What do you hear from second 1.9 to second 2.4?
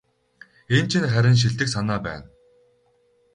байна.